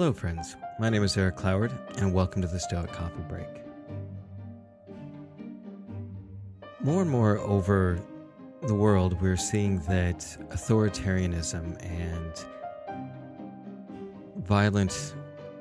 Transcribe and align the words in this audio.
Hello, 0.00 0.14
friends. 0.14 0.56
My 0.78 0.88
name 0.88 1.02
is 1.02 1.14
Eric 1.14 1.36
Cloward, 1.36 1.72
and 1.98 2.14
welcome 2.14 2.40
to 2.40 2.48
the 2.48 2.58
Stoic 2.58 2.90
Coffee 2.90 3.20
Break. 3.28 3.46
More 6.80 7.02
and 7.02 7.10
more 7.10 7.36
over 7.40 8.00
the 8.62 8.74
world, 8.74 9.20
we're 9.20 9.36
seeing 9.36 9.78
that 9.80 10.20
authoritarianism 10.52 11.76
and 11.84 12.32
violent 14.42 15.14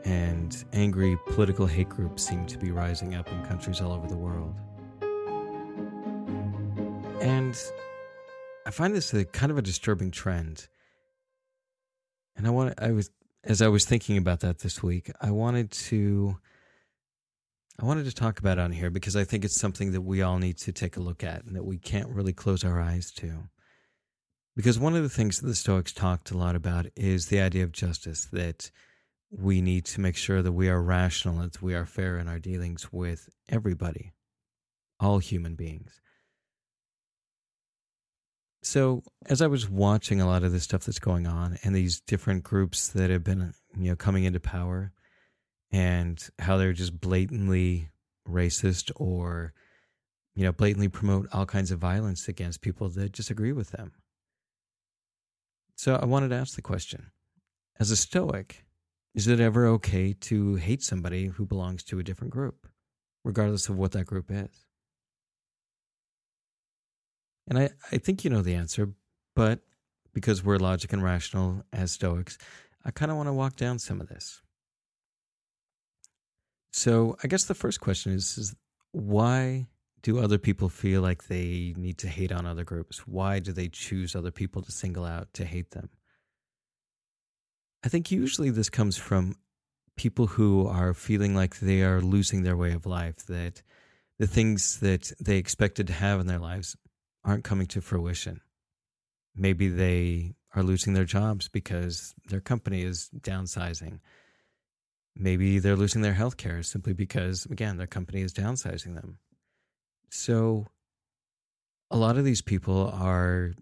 and 0.06 0.64
angry 0.72 1.18
political 1.32 1.66
hate 1.68 1.90
groups 1.90 2.26
seem 2.26 2.46
to 2.46 2.58
be 2.58 2.72
rising 2.72 3.16
up 3.16 3.30
in 3.30 3.44
countries 3.44 3.82
all 3.82 3.92
over 3.92 4.08
the 4.08 4.16
world. 4.16 4.56
And 7.20 7.62
I 8.66 8.72
find 8.72 8.96
this 8.96 9.14
a 9.14 9.26
kind 9.26 9.52
of 9.52 9.58
a 9.58 9.62
disturbing 9.62 10.12
trend. 10.12 10.70
And 12.38 12.48
I 12.48 12.52
want 12.52 12.76
I 12.78 12.94
was 12.94 13.12
as 13.44 13.62
I 13.62 13.68
was 13.68 13.86
thinking 13.86 14.18
about 14.18 14.42
that 14.42 14.60
this 14.60 14.84
week, 14.84 15.12
I 15.22 15.32
wanted 15.32 15.72
to 15.72 16.38
I 17.82 17.86
wanted 17.86 18.06
to 18.06 18.14
talk 18.14 18.40
about 18.40 18.60
on 18.60 18.74
here 18.74 18.90
because 18.90 19.16
I 19.16 19.24
think 19.24 19.46
it's 19.46 19.60
something 19.60 19.94
that 19.94 20.02
we 20.02 20.22
all 20.22 20.38
need 20.38 20.58
to 20.58 20.74
take 20.74 20.98
a 20.98 21.02
look 21.02 21.24
at 21.24 21.46
and 21.46 21.56
that 21.56 21.64
we 21.64 21.78
can't 21.78 22.10
really 22.10 22.34
close 22.34 22.66
our 22.66 22.82
eyes 22.82 23.10
to. 23.14 23.48
Because 24.54 24.78
one 24.78 24.98
of 24.98 25.04
the 25.04 25.10
things 25.10 25.40
that 25.40 25.48
the 25.48 25.56
Stoics 25.56 25.94
talked 25.94 26.32
a 26.32 26.38
lot 26.38 26.58
about 26.58 26.88
is 26.98 27.28
the 27.28 27.40
idea 27.40 27.64
of 27.64 27.72
justice, 27.72 28.26
that 28.34 28.70
we 29.32 29.62
need 29.62 29.86
to 29.86 30.02
make 30.02 30.18
sure 30.18 30.42
that 30.42 30.52
we 30.52 30.68
are 30.68 30.82
rational, 30.82 31.38
that 31.42 31.62
we 31.62 31.74
are 31.74 31.86
fair 31.86 32.18
in 32.18 32.28
our 32.28 32.40
dealings 32.40 32.92
with 32.92 33.30
everybody, 33.48 34.12
all 35.00 35.20
human 35.20 35.56
beings. 35.56 36.02
So, 38.70 39.02
as 39.26 39.42
I 39.42 39.48
was 39.48 39.68
watching 39.68 40.22
a 40.22 40.28
lot 40.28 40.44
of 40.44 40.52
this 40.52 40.62
stuff 40.62 40.84
that's 40.84 41.00
going 41.00 41.26
on 41.26 41.58
and 41.64 41.74
these 41.74 42.02
different 42.02 42.44
groups 42.44 42.90
that 42.90 43.10
have 43.10 43.24
been, 43.24 43.56
you 43.76 43.90
know, 43.90 43.96
coming 43.96 44.26
into 44.26 44.40
power 44.40 44.92
and 45.72 46.24
how 46.38 46.58
they're 46.58 46.72
just 46.72 47.02
blatantly 47.02 47.90
racist 48.28 48.92
or, 48.96 49.54
you 50.36 50.44
know, 50.44 50.52
blatantly 50.52 50.88
promote 50.88 51.28
all 51.34 51.48
kinds 51.48 51.72
of 51.72 51.80
violence 51.80 52.28
against 52.28 52.62
people 52.62 52.88
that 52.90 53.12
disagree 53.12 53.54
with 53.54 53.72
them. 53.72 53.94
So, 55.76 55.96
I 55.96 56.06
wanted 56.06 56.30
to 56.30 56.36
ask 56.36 56.56
the 56.56 56.62
question 56.62 57.08
as 57.80 57.90
a 57.90 57.96
Stoic, 57.96 58.66
is 59.16 59.28
it 59.28 59.40
ever 59.40 59.66
okay 59.66 60.14
to 60.14 60.58
hate 60.58 60.84
somebody 60.84 61.26
who 61.26 61.48
belongs 61.48 61.84
to 61.86 61.98
a 61.98 62.04
different 62.04 62.34
group, 62.34 62.68
regardless 63.24 63.68
of 63.68 63.80
what 63.80 63.94
that 63.94 64.06
group 64.06 64.30
is? 64.30 64.69
And 67.50 67.58
I, 67.58 67.70
I 67.92 67.98
think 67.98 68.24
you 68.24 68.30
know 68.30 68.44
the 68.44 68.54
answer, 68.54 68.94
but 69.36 69.60
because 70.14 70.44
we're 70.44 70.58
logic 70.58 70.94
and 70.94 71.04
rational 71.04 71.64
as 71.74 71.92
Stoics, 71.92 72.38
I 72.86 72.92
kind 72.92 73.12
of 73.12 73.18
want 73.18 73.28
to 73.28 73.34
walk 73.34 73.56
down 73.56 73.80
some 73.80 74.00
of 74.00 74.08
this. 74.08 74.42
So 76.72 77.18
I 77.24 77.28
guess 77.28 77.46
the 77.46 77.56
first 77.56 77.82
question 77.82 78.14
is, 78.14 78.38
is 78.38 78.56
why 78.92 79.68
do 80.02 80.20
other 80.20 80.38
people 80.38 80.70
feel 80.70 81.02
like 81.02 81.26
they 81.26 81.74
need 81.76 81.98
to 81.98 82.08
hate 82.08 82.32
on 82.32 82.46
other 82.46 82.64
groups? 82.64 83.08
Why 83.08 83.40
do 83.40 83.52
they 83.52 83.68
choose 83.68 84.16
other 84.16 84.32
people 84.32 84.62
to 84.62 84.72
single 84.72 85.06
out 85.06 85.34
to 85.34 85.46
hate 85.46 85.72
them? 85.72 85.90
I 87.84 87.90
think 87.90 88.12
usually 88.12 88.50
this 88.52 88.70
comes 88.70 88.98
from 88.98 89.36
people 89.98 90.28
who 90.28 90.68
are 90.68 90.94
feeling 90.94 91.36
like 91.36 91.60
they 91.60 91.82
are 91.82 92.02
losing 92.02 92.44
their 92.44 92.56
way 92.56 92.72
of 92.72 92.86
life, 92.86 93.26
that 93.26 93.62
the 94.20 94.28
things 94.28 94.80
that 94.80 95.12
they 95.20 95.38
expected 95.38 95.88
to 95.88 95.94
have 95.94 96.20
in 96.20 96.28
their 96.28 96.40
lives 96.40 96.78
aren't 97.24 97.44
coming 97.44 97.68
to 97.68 97.82
fruition. 97.82 98.42
Maybe 99.36 99.68
they 99.68 100.36
are 100.56 100.64
losing 100.64 100.94
their 100.94 101.06
jobs 101.06 101.48
because 101.48 102.14
their 102.28 102.42
company 102.42 102.82
is 102.84 103.10
downsizing. 103.20 104.00
Maybe 105.16 105.60
they're 105.60 105.76
losing 105.76 106.02
their 106.02 106.14
health 106.14 106.38
care 106.38 106.64
simply 106.64 106.94
because, 106.94 107.46
again, 107.46 107.78
their 107.78 107.88
company 107.88 108.22
is 108.22 108.34
downsizing 108.34 108.96
them. 108.96 109.18
So, 110.10 110.68
a 111.92 111.98
lot 111.98 112.18
of 112.18 112.26
these 112.26 112.42
people 112.42 112.90
are 112.94 113.54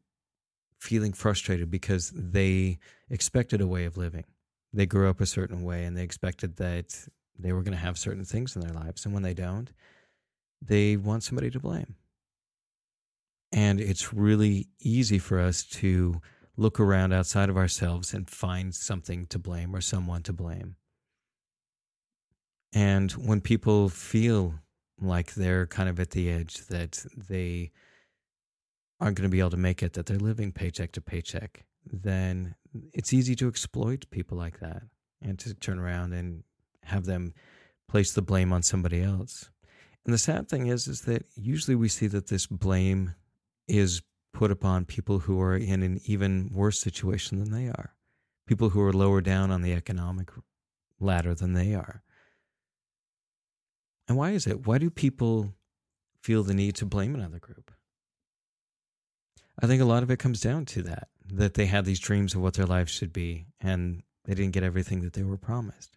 feeling 0.79 1.13
frustrated 1.13 1.71
because 1.71 2.11
they 2.13 2.77
expected 3.09 3.61
a 3.61 3.67
way 3.67 3.85
of 3.85 3.97
living. 3.97 4.25
They 4.73 4.85
grew 4.85 5.09
up 5.09 5.21
a 5.21 5.25
certain 5.25 5.63
way 5.63 5.85
and 5.85 5.97
they 5.97 6.03
expected 6.03 6.57
that 6.57 7.07
they 7.37 7.53
were 7.53 7.63
going 7.63 7.73
to 7.73 7.77
have 7.77 7.97
certain 7.97 8.25
things 8.25 8.55
in 8.55 8.61
their 8.61 8.73
lives. 8.73 9.05
And 9.05 9.13
when 9.13 9.23
they 9.23 9.33
don't, 9.33 9.71
they 10.61 10.97
want 10.97 11.23
somebody 11.23 11.49
to 11.51 11.59
blame. 11.59 11.95
And 13.51 13.79
it's 13.79 14.13
really 14.13 14.67
easy 14.79 15.19
for 15.19 15.39
us 15.39 15.63
to 15.63 16.21
look 16.57 16.79
around 16.79 17.13
outside 17.13 17.49
of 17.49 17.57
ourselves 17.57 18.13
and 18.13 18.29
find 18.29 18.73
something 18.73 19.27
to 19.27 19.39
blame 19.39 19.75
or 19.75 19.81
someone 19.81 20.23
to 20.23 20.33
blame. 20.33 20.75
And 22.73 23.11
when 23.11 23.41
people 23.41 23.89
feel 23.89 24.55
like 24.99 25.35
they're 25.35 25.67
kind 25.67 25.87
of 25.87 25.99
at 25.99 26.11
the 26.11 26.29
edge, 26.29 26.65
that 26.67 27.05
they 27.15 27.71
aren't 28.99 29.15
going 29.15 29.29
to 29.29 29.31
be 29.31 29.39
able 29.39 29.51
to 29.51 29.57
make 29.57 29.83
it, 29.83 29.93
that 29.93 30.07
they're 30.07 30.17
living 30.17 30.51
paycheck 30.51 30.91
to 30.93 31.01
paycheck, 31.01 31.65
then 31.85 32.55
it's 32.93 33.13
easy 33.13 33.35
to 33.35 33.47
exploit 33.47 34.09
people 34.09 34.37
like 34.37 34.59
that 34.59 34.83
and 35.21 35.39
to 35.39 35.53
turn 35.53 35.79
around 35.79 36.13
and 36.13 36.43
have 36.83 37.05
them 37.05 37.33
place 37.87 38.13
the 38.13 38.21
blame 38.21 38.51
on 38.51 38.63
somebody 38.63 39.01
else. 39.01 39.49
And 40.05 40.13
the 40.13 40.17
sad 40.17 40.49
thing 40.49 40.67
is, 40.67 40.87
is 40.87 41.01
that 41.01 41.25
usually 41.35 41.75
we 41.75 41.89
see 41.89 42.07
that 42.07 42.27
this 42.27 42.47
blame 42.47 43.15
is 43.67 44.01
put 44.33 44.51
upon 44.51 44.85
people 44.85 45.19
who 45.19 45.41
are 45.41 45.55
in 45.55 45.81
an 45.83 45.99
even 46.05 46.49
worse 46.53 46.79
situation 46.79 47.39
than 47.39 47.51
they 47.51 47.67
are, 47.67 47.95
people 48.45 48.69
who 48.69 48.81
are 48.81 48.93
lower 48.93 49.21
down 49.21 49.51
on 49.51 49.61
the 49.61 49.73
economic 49.73 50.29
ladder 50.99 51.33
than 51.33 51.53
they 51.53 51.73
are. 51.73 52.03
And 54.07 54.17
why 54.17 54.31
is 54.31 54.47
it? 54.47 54.65
Why 54.65 54.77
do 54.77 54.89
people 54.89 55.53
feel 56.21 56.43
the 56.43 56.53
need 56.53 56.75
to 56.75 56.85
blame 56.85 57.15
another 57.15 57.39
group? 57.39 57.71
I 59.59 59.65
think 59.65 59.81
a 59.81 59.85
lot 59.85 60.03
of 60.03 60.11
it 60.11 60.19
comes 60.19 60.39
down 60.39 60.65
to 60.65 60.83
that, 60.83 61.07
that 61.33 61.55
they 61.55 61.65
had 61.65 61.85
these 61.85 61.99
dreams 61.99 62.35
of 62.35 62.41
what 62.41 62.53
their 62.53 62.65
life 62.65 62.89
should 62.89 63.11
be 63.11 63.47
and 63.59 64.03
they 64.25 64.35
didn't 64.35 64.53
get 64.53 64.63
everything 64.63 65.01
that 65.01 65.13
they 65.13 65.23
were 65.23 65.37
promised. 65.37 65.96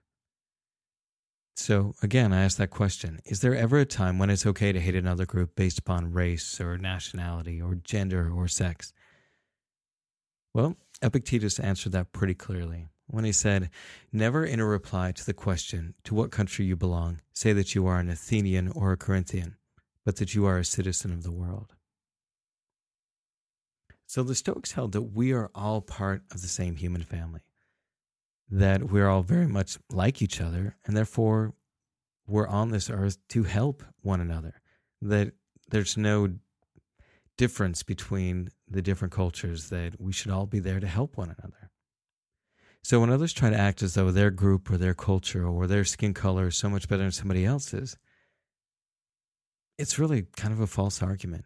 So, 1.60 1.94
again, 2.02 2.32
I 2.32 2.42
ask 2.42 2.56
that 2.56 2.70
question 2.70 3.20
Is 3.26 3.40
there 3.40 3.54
ever 3.54 3.78
a 3.78 3.84
time 3.84 4.18
when 4.18 4.30
it's 4.30 4.46
okay 4.46 4.72
to 4.72 4.80
hate 4.80 4.94
another 4.94 5.26
group 5.26 5.54
based 5.54 5.78
upon 5.78 6.14
race 6.14 6.58
or 6.58 6.78
nationality 6.78 7.60
or 7.60 7.74
gender 7.74 8.32
or 8.32 8.48
sex? 8.48 8.94
Well, 10.54 10.78
Epictetus 11.02 11.60
answered 11.60 11.92
that 11.92 12.12
pretty 12.12 12.32
clearly 12.32 12.88
when 13.08 13.24
he 13.24 13.32
said, 13.32 13.68
Never 14.10 14.42
in 14.42 14.58
a 14.58 14.64
reply 14.64 15.12
to 15.12 15.26
the 15.26 15.34
question, 15.34 15.92
To 16.04 16.14
what 16.14 16.30
country 16.30 16.64
you 16.64 16.76
belong, 16.76 17.20
say 17.34 17.52
that 17.52 17.74
you 17.74 17.86
are 17.86 18.00
an 18.00 18.08
Athenian 18.08 18.68
or 18.68 18.92
a 18.92 18.96
Corinthian, 18.96 19.56
but 20.02 20.16
that 20.16 20.34
you 20.34 20.46
are 20.46 20.56
a 20.56 20.64
citizen 20.64 21.12
of 21.12 21.24
the 21.24 21.30
world. 21.30 21.74
So 24.06 24.22
the 24.22 24.34
Stoics 24.34 24.72
held 24.72 24.92
that 24.92 25.12
we 25.12 25.32
are 25.32 25.50
all 25.54 25.82
part 25.82 26.22
of 26.32 26.40
the 26.40 26.48
same 26.48 26.76
human 26.76 27.02
family 27.02 27.42
that 28.50 28.90
we're 28.90 29.08
all 29.08 29.22
very 29.22 29.46
much 29.46 29.78
like 29.90 30.20
each 30.20 30.40
other, 30.40 30.76
and 30.84 30.96
therefore 30.96 31.54
we're 32.26 32.48
on 32.48 32.70
this 32.70 32.90
earth 32.90 33.18
to 33.28 33.44
help 33.44 33.82
one 34.02 34.20
another. 34.20 34.60
That 35.00 35.32
there's 35.70 35.96
no 35.96 36.34
difference 37.36 37.82
between 37.82 38.50
the 38.68 38.82
different 38.82 39.12
cultures, 39.12 39.70
that 39.70 40.00
we 40.00 40.12
should 40.12 40.30
all 40.30 40.46
be 40.46 40.58
there 40.58 40.80
to 40.80 40.86
help 40.86 41.16
one 41.16 41.34
another. 41.38 41.70
So 42.82 43.00
when 43.00 43.10
others 43.10 43.32
try 43.32 43.50
to 43.50 43.58
act 43.58 43.82
as 43.82 43.94
though 43.94 44.10
their 44.10 44.30
group 44.30 44.70
or 44.70 44.76
their 44.76 44.94
culture 44.94 45.46
or 45.46 45.66
their 45.66 45.84
skin 45.84 46.14
color 46.14 46.48
is 46.48 46.56
so 46.56 46.68
much 46.68 46.88
better 46.88 47.02
than 47.02 47.12
somebody 47.12 47.44
else's, 47.44 47.96
it's 49.78 49.98
really 49.98 50.26
kind 50.36 50.52
of 50.52 50.60
a 50.60 50.66
false 50.66 51.02
argument 51.02 51.44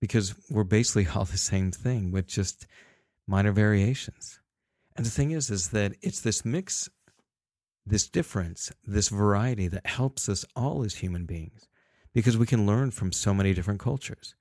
because 0.00 0.34
we're 0.48 0.64
basically 0.64 1.06
all 1.14 1.24
the 1.24 1.38
same 1.38 1.70
thing 1.70 2.10
with 2.10 2.26
just 2.26 2.66
minor 3.26 3.52
variations. 3.52 4.39
And 4.96 5.06
the 5.06 5.10
thing 5.10 5.30
is, 5.30 5.50
is 5.50 5.68
that 5.68 5.94
it's 6.02 6.20
this 6.20 6.44
mix, 6.44 6.88
this 7.86 8.08
difference, 8.08 8.72
this 8.84 9.08
variety 9.08 9.68
that 9.68 9.86
helps 9.86 10.28
us 10.28 10.44
all 10.56 10.84
as 10.84 10.94
human 10.96 11.26
beings 11.26 11.68
because 12.12 12.36
we 12.36 12.46
can 12.46 12.66
learn 12.66 12.90
from 12.90 13.12
so 13.12 13.32
many 13.32 13.54
different 13.54 13.80
cultures. 13.80 14.34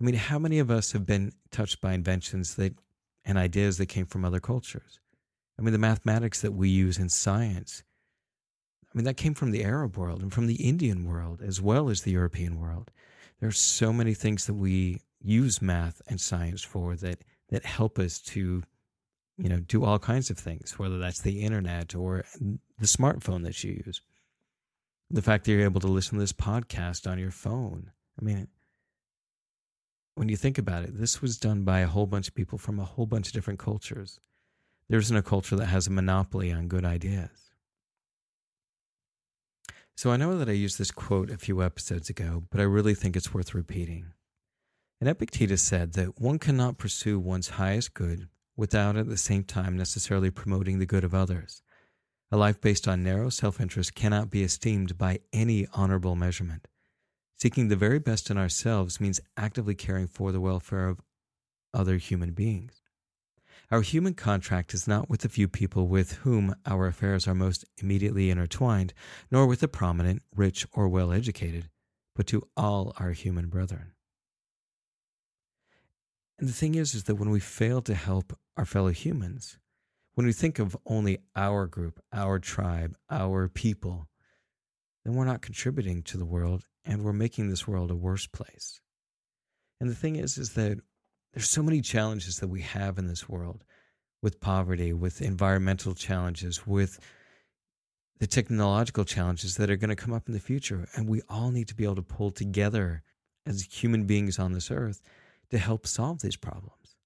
I 0.00 0.04
mean, 0.04 0.14
how 0.14 0.38
many 0.38 0.58
of 0.58 0.70
us 0.70 0.92
have 0.92 1.06
been 1.06 1.32
touched 1.50 1.80
by 1.80 1.94
inventions 1.94 2.56
that 2.56 2.74
and 3.24 3.38
ideas 3.38 3.78
that 3.78 3.86
came 3.86 4.06
from 4.06 4.24
other 4.24 4.40
cultures? 4.40 5.00
I 5.58 5.62
mean, 5.62 5.72
the 5.72 5.78
mathematics 5.78 6.42
that 6.42 6.52
we 6.52 6.68
use 6.68 6.98
in 6.98 7.08
science. 7.08 7.82
I 8.84 8.96
mean, 8.96 9.04
that 9.04 9.16
came 9.16 9.34
from 9.34 9.50
the 9.50 9.64
Arab 9.64 9.96
world 9.96 10.22
and 10.22 10.32
from 10.32 10.46
the 10.46 10.68
Indian 10.68 11.04
world 11.04 11.40
as 11.42 11.60
well 11.60 11.88
as 11.88 12.02
the 12.02 12.12
European 12.12 12.60
world. 12.60 12.90
There 13.40 13.48
are 13.48 13.52
so 13.52 13.92
many 13.92 14.14
things 14.14 14.46
that 14.46 14.54
we 14.54 15.00
use 15.20 15.60
math 15.60 16.00
and 16.06 16.20
science 16.20 16.62
for 16.62 16.94
that 16.96 17.24
that 17.48 17.64
help 17.64 17.98
us 17.98 18.20
to 18.20 18.62
you 19.38 19.48
know, 19.48 19.60
do 19.60 19.84
all 19.84 19.98
kinds 19.98 20.30
of 20.30 20.38
things, 20.38 20.78
whether 20.78 20.98
that's 20.98 21.20
the 21.20 21.42
internet 21.42 21.94
or 21.94 22.24
the 22.40 22.86
smartphone 22.86 23.44
that 23.44 23.62
you 23.62 23.82
use. 23.86 24.00
The 25.10 25.22
fact 25.22 25.44
that 25.44 25.52
you're 25.52 25.62
able 25.62 25.80
to 25.80 25.86
listen 25.86 26.14
to 26.14 26.20
this 26.20 26.32
podcast 26.32 27.10
on 27.10 27.18
your 27.18 27.30
phone. 27.30 27.90
I 28.20 28.24
mean, 28.24 28.48
when 30.14 30.28
you 30.28 30.36
think 30.36 30.58
about 30.58 30.84
it, 30.84 30.98
this 30.98 31.20
was 31.20 31.36
done 31.36 31.62
by 31.62 31.80
a 31.80 31.86
whole 31.86 32.06
bunch 32.06 32.28
of 32.28 32.34
people 32.34 32.58
from 32.58 32.80
a 32.80 32.84
whole 32.84 33.06
bunch 33.06 33.28
of 33.28 33.32
different 33.34 33.58
cultures. 33.58 34.18
There 34.88 34.98
isn't 34.98 35.16
a 35.16 35.22
culture 35.22 35.56
that 35.56 35.66
has 35.66 35.86
a 35.86 35.92
monopoly 35.92 36.50
on 36.50 36.68
good 36.68 36.84
ideas. 36.84 37.30
So 39.96 40.10
I 40.10 40.16
know 40.16 40.38
that 40.38 40.48
I 40.48 40.52
used 40.52 40.78
this 40.78 40.90
quote 40.90 41.30
a 41.30 41.38
few 41.38 41.62
episodes 41.62 42.10
ago, 42.10 42.44
but 42.50 42.60
I 42.60 42.64
really 42.64 42.94
think 42.94 43.16
it's 43.16 43.32
worth 43.32 43.54
repeating. 43.54 44.12
And 45.00 45.08
Epictetus 45.08 45.62
said 45.62 45.92
that 45.94 46.20
one 46.20 46.38
cannot 46.38 46.78
pursue 46.78 47.18
one's 47.18 47.50
highest 47.50 47.94
good 47.94 48.28
without 48.56 48.96
at 48.96 49.08
the 49.08 49.16
same 49.16 49.44
time 49.44 49.76
necessarily 49.76 50.30
promoting 50.30 50.78
the 50.78 50.86
good 50.86 51.04
of 51.04 51.14
others. 51.14 51.62
A 52.32 52.36
life 52.36 52.60
based 52.60 52.88
on 52.88 53.04
narrow 53.04 53.28
self 53.28 53.60
interest 53.60 53.94
cannot 53.94 54.30
be 54.30 54.42
esteemed 54.42 54.98
by 54.98 55.20
any 55.32 55.66
honorable 55.72 56.16
measurement. 56.16 56.66
Seeking 57.38 57.68
the 57.68 57.76
very 57.76 57.98
best 57.98 58.30
in 58.30 58.38
ourselves 58.38 59.00
means 59.00 59.20
actively 59.36 59.74
caring 59.74 60.06
for 60.06 60.32
the 60.32 60.40
welfare 60.40 60.88
of 60.88 61.00
other 61.74 61.98
human 61.98 62.32
beings. 62.32 62.82
Our 63.70 63.82
human 63.82 64.14
contract 64.14 64.74
is 64.74 64.86
not 64.86 65.10
with 65.10 65.20
the 65.20 65.28
few 65.28 65.48
people 65.48 65.88
with 65.88 66.12
whom 66.18 66.54
our 66.64 66.86
affairs 66.86 67.26
are 67.26 67.34
most 67.34 67.64
immediately 67.78 68.30
intertwined, 68.30 68.94
nor 69.30 69.46
with 69.46 69.60
the 69.60 69.68
prominent, 69.68 70.22
rich, 70.34 70.66
or 70.72 70.88
well 70.88 71.12
educated, 71.12 71.68
but 72.14 72.26
to 72.28 72.46
all 72.56 72.94
our 72.98 73.10
human 73.10 73.48
brethren. 73.48 73.92
And 76.38 76.48
the 76.48 76.52
thing 76.52 76.74
is, 76.74 76.94
is 76.94 77.04
that 77.04 77.14
when 77.14 77.30
we 77.30 77.40
fail 77.40 77.80
to 77.82 77.94
help 77.94 78.38
our 78.56 78.64
fellow 78.64 78.90
humans, 78.90 79.58
when 80.14 80.26
we 80.26 80.32
think 80.32 80.58
of 80.58 80.76
only 80.86 81.18
our 81.34 81.66
group, 81.66 82.00
our 82.12 82.38
tribe, 82.38 82.96
our 83.10 83.48
people, 83.48 84.08
then 85.04 85.14
we're 85.14 85.24
not 85.24 85.42
contributing 85.42 86.02
to 86.02 86.18
the 86.18 86.24
world 86.24 86.64
and 86.84 87.02
we're 87.02 87.12
making 87.12 87.48
this 87.48 87.66
world 87.66 87.90
a 87.90 87.94
worse 87.94 88.26
place. 88.26 88.80
And 89.80 89.90
the 89.90 89.94
thing 89.94 90.16
is, 90.16 90.38
is 90.38 90.54
that 90.54 90.80
there's 91.32 91.50
so 91.50 91.62
many 91.62 91.80
challenges 91.80 92.36
that 92.36 92.48
we 92.48 92.62
have 92.62 92.98
in 92.98 93.06
this 93.06 93.28
world 93.28 93.64
with 94.22 94.40
poverty, 94.40 94.92
with 94.92 95.20
environmental 95.20 95.94
challenges, 95.94 96.66
with 96.66 96.98
the 98.18 98.26
technological 98.26 99.04
challenges 99.04 99.56
that 99.56 99.70
are 99.70 99.76
going 99.76 99.90
to 99.90 99.96
come 99.96 100.14
up 100.14 100.28
in 100.28 100.32
the 100.32 100.40
future. 100.40 100.88
And 100.94 101.08
we 101.08 101.20
all 101.28 101.50
need 101.50 101.68
to 101.68 101.74
be 101.74 101.84
able 101.84 101.96
to 101.96 102.02
pull 102.02 102.30
together 102.30 103.02
as 103.46 103.68
human 103.70 104.04
beings 104.04 104.38
on 104.38 104.52
this 104.52 104.70
earth 104.70 105.02
to 105.50 105.58
help 105.58 105.86
solve 105.86 106.20
these 106.20 106.36
problems. 106.36 106.96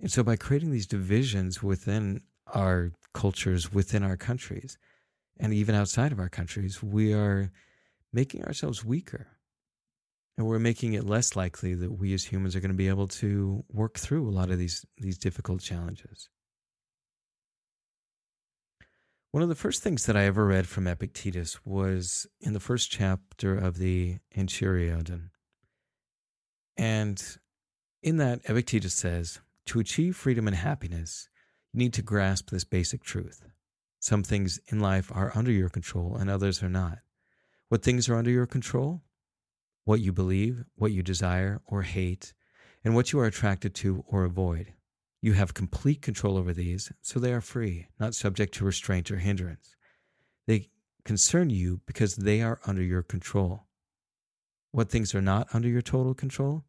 And 0.00 0.10
so 0.10 0.22
by 0.22 0.36
creating 0.36 0.70
these 0.70 0.86
divisions 0.86 1.62
within 1.62 2.22
our 2.46 2.92
cultures, 3.12 3.72
within 3.72 4.02
our 4.02 4.16
countries, 4.16 4.78
and 5.38 5.52
even 5.52 5.74
outside 5.74 6.12
of 6.12 6.18
our 6.18 6.28
countries, 6.28 6.82
we 6.82 7.12
are 7.12 7.50
making 8.12 8.44
ourselves 8.44 8.84
weaker. 8.84 9.28
And 10.36 10.46
we're 10.46 10.58
making 10.58 10.94
it 10.94 11.04
less 11.04 11.36
likely 11.36 11.74
that 11.74 11.92
we 11.92 12.14
as 12.14 12.24
humans 12.24 12.56
are 12.56 12.60
going 12.60 12.70
to 12.70 12.76
be 12.76 12.88
able 12.88 13.08
to 13.08 13.62
work 13.70 13.98
through 13.98 14.28
a 14.28 14.32
lot 14.32 14.50
of 14.50 14.58
these, 14.58 14.86
these 14.96 15.18
difficult 15.18 15.60
challenges. 15.60 16.30
One 19.32 19.42
of 19.42 19.48
the 19.48 19.54
first 19.54 19.82
things 19.82 20.06
that 20.06 20.16
I 20.16 20.24
ever 20.24 20.46
read 20.46 20.66
from 20.66 20.86
Epictetus 20.86 21.64
was 21.64 22.26
in 22.40 22.52
the 22.52 22.60
first 22.60 22.90
chapter 22.90 23.54
of 23.54 23.78
the 23.78 24.16
Enchiridion. 24.36 25.30
And 26.76 27.22
in 28.02 28.16
that, 28.16 28.40
Epictetus 28.48 28.94
says, 28.94 29.40
To 29.66 29.80
achieve 29.80 30.16
freedom 30.16 30.46
and 30.46 30.56
happiness, 30.56 31.28
you 31.72 31.78
need 31.78 31.92
to 31.94 32.02
grasp 32.02 32.50
this 32.50 32.64
basic 32.64 33.02
truth. 33.02 33.44
Some 33.98 34.22
things 34.22 34.58
in 34.68 34.80
life 34.80 35.12
are 35.14 35.32
under 35.34 35.52
your 35.52 35.68
control 35.68 36.16
and 36.16 36.30
others 36.30 36.62
are 36.62 36.70
not. 36.70 36.98
What 37.68 37.82
things 37.82 38.08
are 38.08 38.16
under 38.16 38.30
your 38.30 38.46
control? 38.46 39.02
What 39.84 40.00
you 40.00 40.12
believe, 40.12 40.64
what 40.74 40.92
you 40.92 41.02
desire 41.02 41.60
or 41.66 41.82
hate, 41.82 42.32
and 42.82 42.94
what 42.94 43.12
you 43.12 43.20
are 43.20 43.26
attracted 43.26 43.74
to 43.76 44.04
or 44.08 44.24
avoid. 44.24 44.72
You 45.22 45.34
have 45.34 45.52
complete 45.52 46.00
control 46.00 46.38
over 46.38 46.54
these, 46.54 46.90
so 47.02 47.20
they 47.20 47.32
are 47.32 47.42
free, 47.42 47.88
not 47.98 48.14
subject 48.14 48.54
to 48.54 48.64
restraint 48.64 49.10
or 49.10 49.18
hindrance. 49.18 49.76
They 50.46 50.70
concern 51.04 51.50
you 51.50 51.80
because 51.86 52.16
they 52.16 52.40
are 52.40 52.60
under 52.66 52.82
your 52.82 53.02
control. 53.02 53.66
What 54.72 54.88
things 54.88 55.14
are 55.14 55.20
not 55.20 55.48
under 55.52 55.68
your 55.68 55.82
total 55.82 56.14
control? 56.14 56.64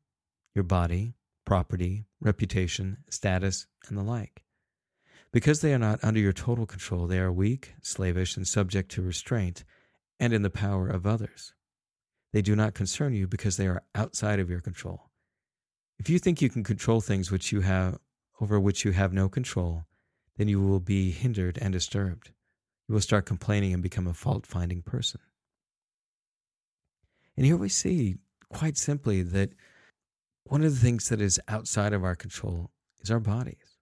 Your 0.53 0.63
body, 0.63 1.15
property, 1.45 2.05
reputation, 2.19 2.97
status, 3.09 3.67
and 3.87 3.97
the 3.97 4.03
like. 4.03 4.43
Because 5.31 5.61
they 5.61 5.73
are 5.73 5.79
not 5.79 6.03
under 6.03 6.19
your 6.19 6.33
total 6.33 6.65
control, 6.65 7.07
they 7.07 7.19
are 7.19 7.31
weak, 7.31 7.73
slavish, 7.81 8.35
and 8.35 8.47
subject 8.47 8.91
to 8.91 9.01
restraint, 9.01 9.63
and 10.19 10.33
in 10.33 10.41
the 10.41 10.49
power 10.49 10.87
of 10.87 11.07
others. 11.07 11.53
They 12.33 12.41
do 12.41 12.55
not 12.55 12.73
concern 12.73 13.13
you 13.13 13.27
because 13.27 13.57
they 13.57 13.67
are 13.67 13.83
outside 13.95 14.39
of 14.39 14.49
your 14.49 14.61
control. 14.61 15.09
If 15.99 16.09
you 16.09 16.19
think 16.19 16.41
you 16.41 16.49
can 16.49 16.63
control 16.63 17.01
things 17.01 17.31
which 17.31 17.51
you 17.51 17.61
have 17.61 17.97
over 18.39 18.59
which 18.59 18.83
you 18.83 18.91
have 18.91 19.13
no 19.13 19.29
control, 19.29 19.85
then 20.37 20.47
you 20.47 20.61
will 20.61 20.79
be 20.79 21.11
hindered 21.11 21.57
and 21.61 21.71
disturbed. 21.71 22.31
You 22.87 22.93
will 22.93 23.01
start 23.01 23.25
complaining 23.25 23.73
and 23.73 23.83
become 23.83 24.07
a 24.07 24.13
fault 24.13 24.45
finding 24.45 24.81
person. 24.81 25.21
And 27.37 27.45
here 27.45 27.57
we 27.57 27.69
see 27.69 28.17
quite 28.49 28.77
simply 28.77 29.21
that 29.23 29.53
one 30.51 30.65
of 30.65 30.73
the 30.73 30.81
things 30.81 31.07
that 31.07 31.21
is 31.21 31.39
outside 31.47 31.93
of 31.93 32.03
our 32.03 32.13
control 32.13 32.71
is 32.99 33.09
our 33.09 33.21
bodies. 33.21 33.77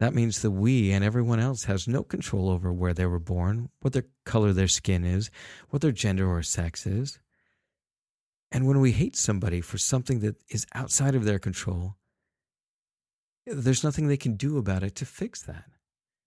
That 0.00 0.12
means 0.12 0.42
that 0.42 0.50
we 0.50 0.90
and 0.90 1.04
everyone 1.04 1.38
else 1.38 1.62
has 1.66 1.86
no 1.86 2.02
control 2.02 2.50
over 2.50 2.72
where 2.72 2.92
they 2.92 3.06
were 3.06 3.20
born, 3.20 3.68
what 3.78 3.92
their 3.92 4.06
color 4.26 4.52
their 4.52 4.66
skin 4.66 5.04
is, 5.04 5.30
what 5.70 5.80
their 5.80 5.92
gender 5.92 6.28
or 6.28 6.42
sex 6.42 6.88
is. 6.88 7.20
And 8.50 8.66
when 8.66 8.80
we 8.80 8.90
hate 8.90 9.14
somebody 9.14 9.60
for 9.60 9.78
something 9.78 10.18
that 10.20 10.42
is 10.48 10.66
outside 10.74 11.14
of 11.14 11.24
their 11.24 11.38
control, 11.38 11.98
there's 13.46 13.84
nothing 13.84 14.08
they 14.08 14.16
can 14.16 14.34
do 14.34 14.58
about 14.58 14.82
it 14.82 14.96
to 14.96 15.06
fix 15.06 15.40
that. 15.42 15.66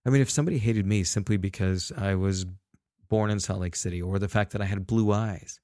I 0.05 0.09
mean, 0.09 0.21
if 0.21 0.29
somebody 0.29 0.57
hated 0.57 0.85
me 0.85 1.03
simply 1.03 1.35
because 1.35 1.91
I 1.97 2.15
was 2.15 2.45
born 3.09 3.29
in 3.29 3.41
Salt 3.41 3.59
Lake 3.59 3.75
City 3.75 4.01
or 4.01 4.19
the 4.19 4.29
fact 4.29 4.53
that 4.53 4.61
I 4.61 4.65
had 4.65 4.87
blue 4.87 5.11
eyes, 5.11 5.59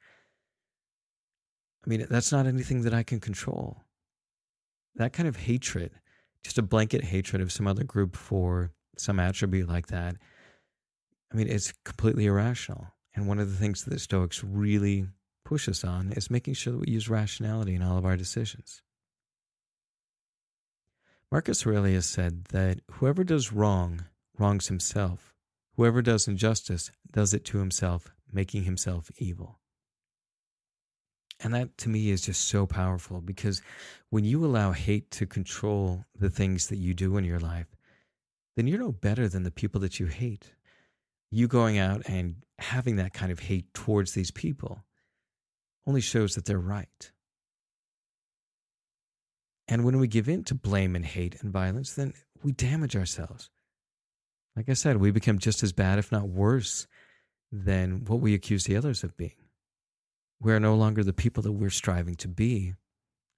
I 1.85 1.89
mean, 1.89 2.06
that's 2.09 2.31
not 2.31 2.45
anything 2.45 2.83
that 2.83 2.94
I 2.94 3.03
can 3.03 3.19
control. 3.19 3.81
That 4.95 5.13
kind 5.13 5.27
of 5.27 5.35
hatred, 5.35 5.91
just 6.44 6.57
a 6.57 6.62
blanket 6.62 7.03
hatred 7.03 7.41
of 7.41 7.51
some 7.51 7.68
other 7.68 7.83
group 7.83 8.15
for 8.15 8.71
some 8.97 9.19
attribute 9.19 9.68
like 9.68 9.88
that, 9.88 10.15
I 11.31 11.35
mean, 11.35 11.47
it's 11.47 11.74
completely 11.83 12.25
irrational. 12.25 12.88
And 13.15 13.27
one 13.27 13.39
of 13.39 13.50
the 13.50 13.57
things 13.57 13.83
that 13.83 13.89
the 13.89 14.00
Stoics 14.00 14.44
really 14.44 15.07
push 15.44 15.68
us 15.68 15.83
on 15.83 16.12
is 16.13 16.30
making 16.30 16.53
sure 16.53 16.74
that 16.74 16.85
we 16.85 16.94
use 16.94 17.09
rationality 17.09 17.75
in 17.75 17.81
all 17.81 17.97
of 17.97 18.06
our 18.06 18.18
decisions. 18.18 18.81
Marcus 21.31 21.66
Aurelius 21.66 22.06
said 22.06 22.45
that 22.45 22.80
whoever 22.92 23.23
does 23.23 23.52
wrong 23.52 24.06
wrongs 24.37 24.68
himself. 24.68 25.33
Whoever 25.75 26.04
does 26.04 26.28
injustice 26.28 26.92
does 27.11 27.33
it 27.33 27.44
to 27.45 27.57
himself, 27.57 28.11
making 28.31 28.63
himself 28.63 29.09
evil. 29.18 29.59
And 31.44 31.54
that 31.54 31.78
to 31.80 31.90
me 31.90 32.09
is 32.09 32.21
just 32.21 32.47
so 32.47 32.66
powerful 32.66 33.19
because 33.19 33.62
when 34.09 34.23
you 34.23 34.45
allow 34.45 34.71
hate 34.71 35.12
to 35.12 35.26
control 35.26 36.06
the 36.18 36.30
things 36.30 36.68
that 36.68 36.78
you 36.78 36.94
do 36.94 37.18
in 37.18 37.26
your 37.26 37.40
life, 37.40 37.68
then 38.56 38.66
you're 38.66 38.80
no 38.80 38.94
better 38.94 39.28
than 39.28 39.44
the 39.44 39.52
people 39.52 39.81
that 39.81 40.00
you 40.00 40.06
hate. 40.06 40.54
You 41.31 41.50
going 41.50 41.78
out 41.78 42.04
and 42.06 42.38
having 42.59 42.95
that 42.95 43.14
kind 43.14 43.31
of 43.31 43.40
hate 43.40 43.73
towards 43.73 44.14
these 44.14 44.31
people 44.31 44.85
only 45.85 46.02
shows 46.02 46.35
that 46.35 46.45
they're 46.45 46.57
right. 46.57 47.12
And 49.68 49.83
when 49.83 50.00
we 50.00 50.07
give 50.07 50.30
in 50.30 50.44
to 50.45 50.56
blame 50.56 50.95
and 50.95 51.06
hate 51.06 51.42
and 51.42 51.52
violence, 51.52 51.94
then 51.94 52.14
we 52.42 52.54
damage 52.54 52.95
ourselves. 52.95 53.50
Like 54.56 54.69
I 54.69 54.73
said, 54.73 54.97
we 54.97 55.12
become 55.12 55.40
just 55.40 55.64
as 55.64 55.73
bad, 55.73 56.00
if 56.00 56.12
not 56.12 56.30
worse, 56.30 56.88
than 57.52 58.06
what 58.06 58.19
we 58.19 58.33
accuse 58.33 58.66
the 58.66 58.78
others 58.78 59.04
of 59.04 59.18
being. 59.18 59.43
We 60.44 60.52
are 60.52 60.59
no 60.59 60.76
longer 60.76 61.04
the 61.04 61.14
people 61.14 61.42
that 61.44 61.54
we're 61.54 61.69
striving 61.69 62.16
to 62.16 62.28
be. 62.28 62.73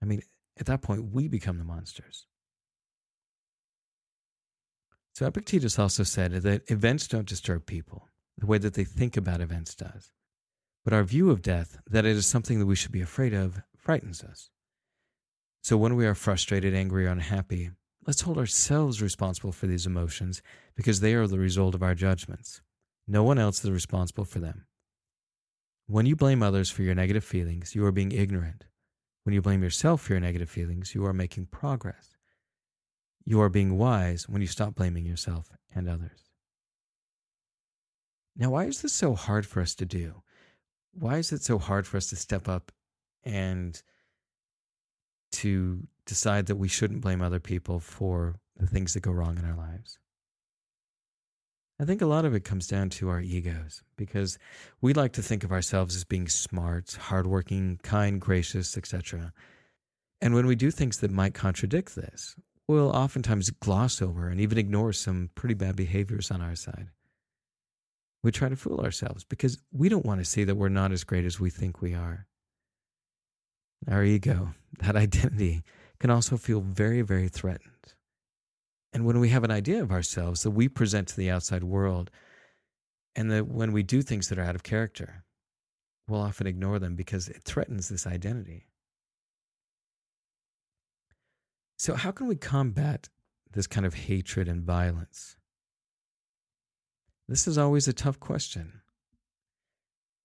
I 0.01 0.05
mean, 0.05 0.21
at 0.59 0.65
that 0.65 0.81
point, 0.81 1.11
we 1.11 1.27
become 1.27 1.59
the 1.59 1.63
monsters. 1.63 2.25
So 5.13 5.27
Epictetus 5.27 5.77
also 5.79 6.03
said 6.03 6.31
that 6.33 6.69
events 6.69 7.07
don't 7.07 7.27
disturb 7.27 7.65
people 7.65 8.09
the 8.37 8.47
way 8.47 8.57
that 8.57 8.73
they 8.73 8.83
think 8.83 9.15
about 9.15 9.39
events 9.39 9.75
does. 9.75 10.11
But 10.83 10.93
our 10.93 11.03
view 11.03 11.29
of 11.29 11.41
death, 11.41 11.77
that 11.87 12.05
it 12.05 12.15
is 12.17 12.27
something 12.27 12.59
that 12.59 12.65
we 12.65 12.75
should 12.75 12.91
be 12.91 13.01
afraid 13.01 13.33
of, 13.33 13.61
frightens 13.77 14.23
us. 14.23 14.49
So 15.61 15.77
when 15.77 15.95
we 15.95 16.05
are 16.05 16.15
frustrated, 16.15 16.73
angry, 16.73 17.05
or 17.05 17.09
unhappy, 17.09 17.71
let's 18.05 18.21
hold 18.21 18.37
ourselves 18.37 19.01
responsible 19.01 19.51
for 19.51 19.67
these 19.67 19.85
emotions 19.85 20.41
because 20.75 20.99
they 20.99 21.13
are 21.13 21.27
the 21.27 21.39
result 21.39 21.75
of 21.75 21.83
our 21.83 21.95
judgments. 21.95 22.61
No 23.07 23.23
one 23.23 23.39
else 23.39 23.63
is 23.63 23.71
responsible 23.71 24.25
for 24.25 24.39
them. 24.39 24.65
When 25.87 26.05
you 26.05 26.15
blame 26.15 26.41
others 26.41 26.69
for 26.69 26.81
your 26.81 26.95
negative 26.95 27.23
feelings, 27.23 27.75
you 27.75 27.85
are 27.85 27.91
being 27.91 28.11
ignorant. 28.11 28.65
When 29.23 29.33
you 29.33 29.41
blame 29.41 29.63
yourself 29.63 30.01
for 30.01 30.13
your 30.13 30.19
negative 30.19 30.49
feelings, 30.49 30.95
you 30.95 31.05
are 31.05 31.13
making 31.13 31.47
progress. 31.47 32.15
You 33.23 33.41
are 33.41 33.49
being 33.49 33.77
wise 33.77 34.29
when 34.29 34.41
you 34.41 34.47
stop 34.47 34.75
blaming 34.75 35.05
yourself 35.05 35.49
and 35.73 35.89
others. 35.89 36.29
Now, 38.35 38.51
why 38.51 38.65
is 38.65 38.81
this 38.81 38.93
so 38.93 39.15
hard 39.15 39.45
for 39.45 39.61
us 39.61 39.73
to 39.75 39.85
do? 39.85 40.21
Why 40.93 41.17
is 41.17 41.31
it 41.31 41.41
so 41.41 41.57
hard 41.57 41.87
for 41.87 41.97
us 41.97 42.07
to 42.09 42.15
step 42.15 42.47
up 42.47 42.71
and 43.23 43.81
to 45.31 45.85
decide 46.05 46.45
that 46.45 46.55
we 46.55 46.67
shouldn't 46.67 47.01
blame 47.01 47.21
other 47.21 47.39
people 47.39 47.79
for 47.79 48.39
the 48.55 48.67
things 48.67 48.93
that 48.93 49.01
go 49.01 49.11
wrong 49.11 49.37
in 49.37 49.45
our 49.45 49.55
lives. 49.55 49.99
I 51.79 51.83
think 51.83 52.01
a 52.01 52.05
lot 52.05 52.23
of 52.23 52.33
it 52.33 52.45
comes 52.45 52.67
down 52.67 52.89
to 52.91 53.09
our 53.09 53.19
egos 53.19 53.83
because 53.97 54.37
we 54.79 54.93
like 54.93 55.11
to 55.13 55.21
think 55.21 55.43
of 55.43 55.51
ourselves 55.51 55.95
as 55.95 56.05
being 56.05 56.29
smart, 56.29 56.93
hardworking, 56.93 57.79
kind, 57.83 58.21
gracious, 58.21 58.77
etc. 58.77 59.33
And 60.21 60.33
when 60.33 60.47
we 60.47 60.55
do 60.55 60.71
things 60.71 60.99
that 60.99 61.11
might 61.11 61.33
contradict 61.33 61.95
this, 61.95 62.35
we'll 62.67 62.91
oftentimes 62.91 63.49
gloss 63.49 64.01
over 64.01 64.29
and 64.29 64.39
even 64.39 64.57
ignore 64.57 64.93
some 64.93 65.29
pretty 65.35 65.53
bad 65.53 65.75
behaviors 65.75 66.31
on 66.31 66.41
our 66.41 66.55
side. 66.55 66.87
We 68.23 68.31
try 68.31 68.47
to 68.47 68.55
fool 68.55 68.79
ourselves 68.79 69.25
because 69.25 69.61
we 69.71 69.89
don't 69.89 70.05
want 70.05 70.21
to 70.21 70.25
see 70.25 70.45
that 70.45 70.55
we're 70.55 70.69
not 70.69 70.93
as 70.93 71.03
great 71.03 71.25
as 71.25 71.39
we 71.39 71.49
think 71.49 71.81
we 71.81 71.93
are. 71.93 72.25
Our 73.87 74.03
ego, 74.03 74.53
that 74.79 74.95
identity, 74.95 75.63
can 75.99 76.09
also 76.09 76.37
feel 76.37 76.61
very, 76.61 77.01
very 77.01 77.27
threatened. 77.27 77.94
And 78.95 79.03
when 79.03 79.19
we 79.19 79.27
have 79.27 79.43
an 79.43 79.51
idea 79.51 79.83
of 79.83 79.91
ourselves 79.91 80.43
that 80.43 80.51
we 80.51 80.69
present 80.69 81.09
to 81.09 81.17
the 81.17 81.29
outside 81.29 81.65
world, 81.65 82.09
and 83.13 83.29
that 83.29 83.45
when 83.45 83.73
we 83.73 83.83
do 83.83 84.01
things 84.01 84.29
that 84.29 84.39
are 84.39 84.43
out 84.45 84.55
of 84.55 84.63
character, 84.63 85.25
we'll 86.07 86.21
often 86.21 86.47
ignore 86.47 86.79
them 86.79 86.95
because 86.95 87.27
it 87.27 87.43
threatens 87.43 87.89
this 87.89 88.07
identity. 88.07 88.67
So, 91.77 91.95
how 91.95 92.11
can 92.11 92.27
we 92.27 92.37
combat 92.37 93.09
this 93.51 93.67
kind 93.67 93.85
of 93.85 93.95
hatred 93.95 94.47
and 94.47 94.63
violence? 94.63 95.35
This 97.27 97.49
is 97.49 97.57
always 97.57 97.89
a 97.89 97.93
tough 97.93 98.21
question. 98.21 98.79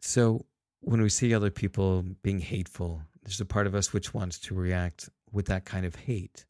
So, 0.01 0.47
when 0.79 1.03
we 1.03 1.09
see 1.09 1.35
other 1.35 1.51
people 1.51 2.05
being 2.23 2.39
hateful, 2.39 3.03
there's 3.25 3.41
a 3.41 3.45
part 3.45 3.67
of 3.67 3.75
us 3.75 3.93
which 3.93 4.15
wants 4.15 4.39
to 4.39 4.55
react 4.55 5.11
with 5.33 5.47
that 5.47 5.65
kind 5.65 5.85
of 5.85 5.97
hate. 5.97 6.47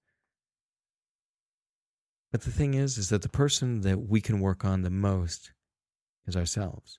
But 2.31 2.43
the 2.43 2.51
thing 2.51 2.75
is, 2.75 2.97
is 2.97 3.09
that 3.09 3.23
the 3.23 3.29
person 3.29 3.81
that 3.81 4.09
we 4.09 4.21
can 4.21 4.41
work 4.41 4.65
on 4.65 4.83
the 4.83 4.91
most 4.91 5.53
is 6.27 6.37
ourselves. 6.37 6.99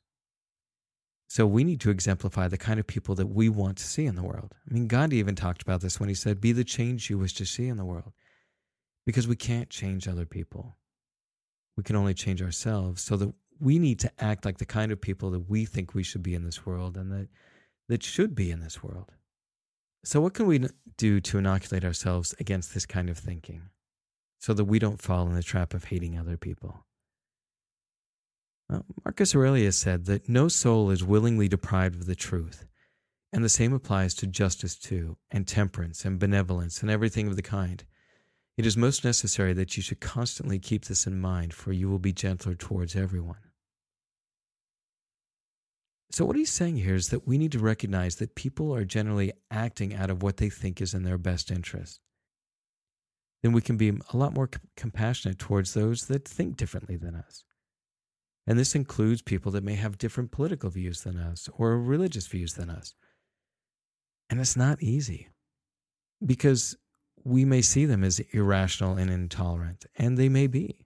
So 1.27 1.47
we 1.47 1.63
need 1.63 1.79
to 1.81 1.89
exemplify 1.89 2.49
the 2.49 2.57
kind 2.57 2.77
of 2.77 2.85
people 2.85 3.15
that 3.15 3.27
we 3.27 3.47
want 3.47 3.77
to 3.77 3.85
see 3.85 4.05
in 4.05 4.15
the 4.15 4.23
world. 4.23 4.53
I 4.69 4.73
mean, 4.73 4.87
Gandhi 4.87 5.17
even 5.17 5.35
talked 5.35 5.61
about 5.61 5.79
this 5.79 5.97
when 5.97 6.09
he 6.09 6.15
said, 6.15 6.41
Be 6.41 6.51
the 6.51 6.65
change 6.65 7.09
you 7.09 7.17
wish 7.17 7.33
to 7.35 7.45
see 7.45 7.69
in 7.69 7.77
the 7.77 7.85
world. 7.85 8.11
Because 9.05 9.29
we 9.29 9.37
can't 9.37 9.69
change 9.69 10.07
other 10.07 10.25
people. 10.25 10.75
We 11.77 11.83
can 11.83 11.95
only 11.95 12.13
change 12.13 12.41
ourselves 12.41 13.01
so 13.01 13.15
that 13.15 13.33
we 13.61 13.79
need 13.79 13.99
to 13.99 14.11
act 14.19 14.43
like 14.43 14.57
the 14.57 14.65
kind 14.65 14.91
of 14.91 14.99
people 14.99 15.31
that 15.31 15.49
we 15.49 15.63
think 15.63 15.93
we 15.93 16.03
should 16.03 16.21
be 16.21 16.35
in 16.35 16.43
this 16.43 16.65
world 16.65 16.97
and 16.97 17.11
that, 17.13 17.29
that 17.87 18.03
should 18.03 18.35
be 18.35 18.51
in 18.51 18.59
this 18.59 18.83
world. 18.83 19.13
So, 20.03 20.19
what 20.19 20.33
can 20.33 20.47
we 20.47 20.67
do 20.97 21.21
to 21.21 21.37
inoculate 21.37 21.85
ourselves 21.85 22.35
against 22.39 22.73
this 22.73 22.85
kind 22.85 23.09
of 23.09 23.17
thinking 23.17 23.69
so 24.41 24.55
that 24.55 24.65
we 24.65 24.79
don't 24.79 24.99
fall 24.99 25.27
in 25.27 25.35
the 25.35 25.43
trap 25.43 25.73
of 25.73 25.85
hating 25.85 26.17
other 26.17 26.35
people? 26.35 26.85
Marcus 29.05 29.35
Aurelius 29.35 29.77
said 29.77 30.05
that 30.05 30.27
no 30.27 30.47
soul 30.47 30.89
is 30.89 31.03
willingly 31.03 31.47
deprived 31.47 31.95
of 31.95 32.05
the 32.07 32.15
truth, 32.15 32.65
and 33.31 33.43
the 33.43 33.49
same 33.49 33.71
applies 33.71 34.15
to 34.15 34.25
justice 34.25 34.75
too, 34.75 35.17
and 35.29 35.47
temperance, 35.47 36.05
and 36.05 36.19
benevolence, 36.19 36.81
and 36.81 36.89
everything 36.89 37.27
of 37.27 37.35
the 37.35 37.43
kind. 37.43 37.83
It 38.57 38.65
is 38.65 38.75
most 38.75 39.05
necessary 39.05 39.53
that 39.53 39.77
you 39.77 39.83
should 39.83 39.99
constantly 39.99 40.57
keep 40.57 40.85
this 40.85 41.05
in 41.05 41.21
mind, 41.21 41.53
for 41.53 41.71
you 41.71 41.87
will 41.89 41.99
be 41.99 42.13
gentler 42.13 42.55
towards 42.55 42.95
everyone. 42.95 43.37
So, 46.09 46.25
what 46.25 46.35
he's 46.35 46.51
saying 46.51 46.77
here 46.77 46.95
is 46.95 47.09
that 47.09 47.27
we 47.27 47.37
need 47.37 47.51
to 47.51 47.59
recognize 47.59 48.15
that 48.15 48.35
people 48.35 48.73
are 48.73 48.85
generally 48.85 49.33
acting 49.51 49.93
out 49.93 50.09
of 50.09 50.23
what 50.23 50.37
they 50.37 50.49
think 50.49 50.81
is 50.81 50.93
in 50.93 51.03
their 51.03 51.17
best 51.17 51.51
interest. 51.51 52.01
Then 53.43 53.53
we 53.53 53.61
can 53.61 53.77
be 53.77 53.89
a 53.89 54.17
lot 54.17 54.33
more 54.33 54.49
compassionate 54.75 55.39
towards 55.39 55.73
those 55.73 56.07
that 56.07 56.27
think 56.27 56.57
differently 56.57 56.95
than 56.95 57.15
us. 57.15 57.43
And 58.45 58.57
this 58.57 58.75
includes 58.75 59.21
people 59.21 59.51
that 59.53 59.63
may 59.63 59.75
have 59.75 59.97
different 59.97 60.31
political 60.31 60.69
views 60.69 61.01
than 61.01 61.17
us 61.17 61.49
or 61.57 61.79
religious 61.79 62.27
views 62.27 62.53
than 62.53 62.69
us. 62.69 62.93
And 64.29 64.39
it's 64.39 64.55
not 64.55 64.81
easy 64.81 65.29
because 66.25 66.75
we 67.23 67.45
may 67.45 67.61
see 67.61 67.85
them 67.85 68.03
as 68.03 68.19
irrational 68.31 68.97
and 68.97 69.09
intolerant, 69.09 69.85
and 69.95 70.17
they 70.17 70.29
may 70.29 70.47
be. 70.47 70.85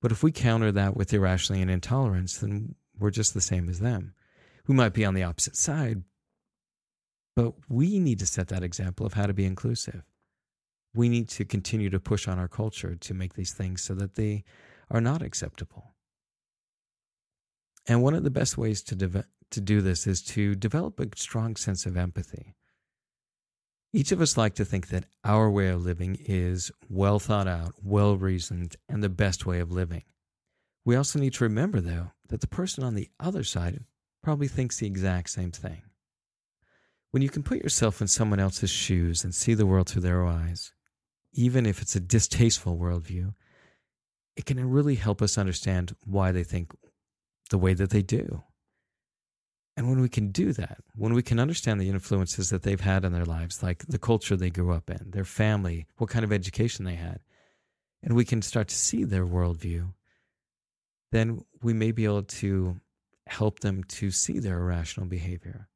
But 0.00 0.12
if 0.12 0.22
we 0.22 0.30
counter 0.30 0.70
that 0.72 0.96
with 0.96 1.12
irrationality 1.12 1.62
and 1.62 1.70
intolerance, 1.70 2.38
then 2.38 2.74
we're 2.98 3.10
just 3.10 3.34
the 3.34 3.40
same 3.40 3.68
as 3.68 3.80
them. 3.80 4.14
We 4.66 4.74
might 4.74 4.92
be 4.92 5.04
on 5.04 5.14
the 5.14 5.22
opposite 5.22 5.56
side, 5.56 6.02
but 7.34 7.54
we 7.68 7.98
need 7.98 8.18
to 8.20 8.26
set 8.26 8.48
that 8.48 8.62
example 8.62 9.06
of 9.06 9.14
how 9.14 9.26
to 9.26 9.34
be 9.34 9.44
inclusive. 9.44 10.02
We 10.96 11.08
need 11.08 11.28
to 11.30 11.44
continue 11.44 11.90
to 11.90 12.00
push 12.00 12.26
on 12.26 12.38
our 12.38 12.48
culture 12.48 12.96
to 12.96 13.14
make 13.14 13.34
these 13.34 13.52
things 13.52 13.82
so 13.82 13.94
that 13.94 14.14
they 14.14 14.44
are 14.90 15.00
not 15.00 15.22
acceptable. 15.22 15.94
And 17.86 18.02
one 18.02 18.14
of 18.14 18.24
the 18.24 18.30
best 18.30 18.56
ways 18.56 18.82
to, 18.84 18.96
de- 18.96 19.24
to 19.50 19.60
do 19.60 19.80
this 19.80 20.06
is 20.06 20.22
to 20.22 20.54
develop 20.54 20.98
a 20.98 21.08
strong 21.14 21.54
sense 21.56 21.86
of 21.86 21.96
empathy. 21.96 22.56
Each 23.92 24.10
of 24.10 24.20
us 24.20 24.36
like 24.36 24.54
to 24.56 24.64
think 24.64 24.88
that 24.88 25.06
our 25.24 25.50
way 25.50 25.68
of 25.68 25.84
living 25.84 26.16
is 26.20 26.72
well 26.88 27.18
thought 27.18 27.46
out, 27.46 27.74
well 27.82 28.16
reasoned, 28.16 28.76
and 28.88 29.02
the 29.02 29.08
best 29.08 29.46
way 29.46 29.60
of 29.60 29.70
living. 29.70 30.02
We 30.84 30.96
also 30.96 31.18
need 31.18 31.34
to 31.34 31.44
remember, 31.44 31.80
though, 31.80 32.12
that 32.28 32.40
the 32.40 32.46
person 32.46 32.84
on 32.84 32.94
the 32.94 33.08
other 33.20 33.44
side 33.44 33.84
probably 34.22 34.48
thinks 34.48 34.78
the 34.78 34.86
exact 34.86 35.30
same 35.30 35.50
thing. 35.50 35.82
When 37.10 37.22
you 37.22 37.28
can 37.28 37.42
put 37.42 37.62
yourself 37.62 38.00
in 38.00 38.08
someone 38.08 38.40
else's 38.40 38.70
shoes 38.70 39.24
and 39.24 39.34
see 39.34 39.54
the 39.54 39.66
world 39.66 39.88
through 39.88 40.02
their 40.02 40.26
eyes, 40.26 40.72
even 41.36 41.66
if 41.66 41.82
it's 41.82 41.94
a 41.94 42.00
distasteful 42.00 42.78
worldview, 42.78 43.34
it 44.36 44.46
can 44.46 44.70
really 44.70 44.96
help 44.96 45.22
us 45.22 45.38
understand 45.38 45.94
why 46.04 46.32
they 46.32 46.42
think 46.42 46.74
the 47.50 47.58
way 47.58 47.74
that 47.74 47.90
they 47.90 48.02
do. 48.02 48.42
And 49.76 49.90
when 49.90 50.00
we 50.00 50.08
can 50.08 50.32
do 50.32 50.54
that, 50.54 50.78
when 50.94 51.12
we 51.12 51.22
can 51.22 51.38
understand 51.38 51.78
the 51.78 51.90
influences 51.90 52.48
that 52.48 52.62
they've 52.62 52.80
had 52.80 53.04
in 53.04 53.12
their 53.12 53.26
lives, 53.26 53.62
like 53.62 53.84
the 53.86 53.98
culture 53.98 54.34
they 54.34 54.48
grew 54.48 54.72
up 54.72 54.88
in, 54.88 55.10
their 55.10 55.24
family, 55.24 55.86
what 55.98 56.08
kind 56.08 56.24
of 56.24 56.32
education 56.32 56.86
they 56.86 56.94
had, 56.94 57.20
and 58.02 58.16
we 58.16 58.24
can 58.24 58.40
start 58.40 58.68
to 58.68 58.74
see 58.74 59.04
their 59.04 59.26
worldview, 59.26 59.92
then 61.12 61.44
we 61.62 61.74
may 61.74 61.92
be 61.92 62.06
able 62.06 62.22
to 62.22 62.80
help 63.26 63.60
them 63.60 63.84
to 63.84 64.10
see 64.10 64.38
their 64.38 64.58
irrational 64.58 65.06
behavior 65.06 65.68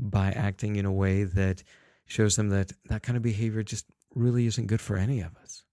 by 0.00 0.32
acting 0.32 0.74
in 0.74 0.84
a 0.84 0.92
way 0.92 1.22
that 1.22 1.62
shows 2.06 2.34
them 2.34 2.48
that 2.48 2.72
that 2.86 3.02
kind 3.02 3.16
of 3.16 3.22
behavior 3.22 3.62
just 3.62 3.86
really 4.14 4.46
isn't 4.46 4.66
good 4.66 4.80
for 4.80 4.96
any 4.96 5.20
of 5.20 5.36
us. 5.36 5.64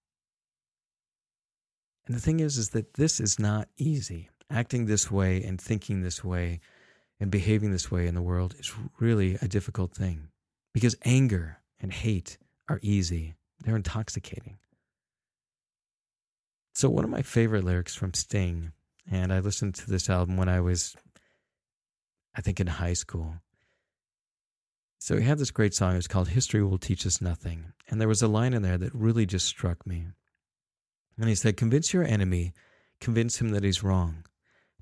And 2.06 2.16
the 2.16 2.20
thing 2.20 2.40
is, 2.40 2.58
is 2.58 2.70
that 2.70 2.94
this 2.94 3.20
is 3.20 3.38
not 3.38 3.68
easy 3.76 4.30
acting 4.50 4.86
this 4.86 5.10
way 5.10 5.42
and 5.42 5.60
thinking 5.60 6.02
this 6.02 6.24
way 6.24 6.60
and 7.20 7.30
behaving 7.30 7.70
this 7.70 7.90
way 7.90 8.06
in 8.06 8.14
the 8.14 8.22
world 8.22 8.54
is 8.58 8.72
really 8.98 9.36
a 9.40 9.48
difficult 9.48 9.92
thing 9.92 10.28
because 10.74 10.96
anger 11.04 11.58
and 11.78 11.92
hate 11.92 12.38
are 12.68 12.80
easy, 12.82 13.34
they're 13.60 13.76
intoxicating. 13.76 14.58
So, 16.74 16.88
one 16.88 17.04
of 17.04 17.10
my 17.10 17.22
favorite 17.22 17.64
lyrics 17.64 17.94
from 17.94 18.14
Sting, 18.14 18.72
and 19.10 19.32
I 19.32 19.40
listened 19.40 19.74
to 19.76 19.90
this 19.90 20.08
album 20.08 20.36
when 20.36 20.48
I 20.48 20.60
was, 20.60 20.94
I 22.34 22.40
think, 22.40 22.60
in 22.60 22.68
high 22.68 22.92
school. 22.92 23.34
So, 25.02 25.16
he 25.16 25.24
had 25.24 25.38
this 25.38 25.50
great 25.50 25.72
song. 25.74 25.94
It 25.94 25.96
was 25.96 26.06
called 26.06 26.28
History 26.28 26.62
Will 26.62 26.76
Teach 26.76 27.06
Us 27.06 27.22
Nothing. 27.22 27.72
And 27.88 27.98
there 28.00 28.08
was 28.08 28.20
a 28.20 28.28
line 28.28 28.52
in 28.52 28.60
there 28.60 28.76
that 28.76 28.94
really 28.94 29.24
just 29.24 29.46
struck 29.46 29.86
me. 29.86 30.08
And 31.18 31.28
he 31.28 31.34
said, 31.34 31.56
Convince 31.56 31.94
your 31.94 32.04
enemy, 32.04 32.52
convince 33.00 33.40
him 33.40 33.48
that 33.50 33.64
he's 33.64 33.82
wrong. 33.82 34.24